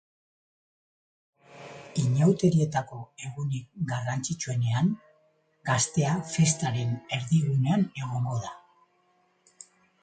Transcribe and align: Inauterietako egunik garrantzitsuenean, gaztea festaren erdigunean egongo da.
Inauterietako 2.03 3.01
egunik 3.27 3.67
garrantzitsuenean, 3.93 4.91
gaztea 5.73 6.17
festaren 6.33 6.99
erdigunean 7.21 7.89
egongo 8.07 8.41
da. 8.49 8.55